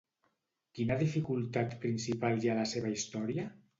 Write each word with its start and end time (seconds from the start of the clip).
Quina 0.77 0.95
dificultat 1.01 1.75
principal 1.85 2.41
hi 2.47 2.51
ha 2.51 2.57
a 2.59 2.59
la 2.61 2.67
seva 2.73 2.95
història? 2.95 3.47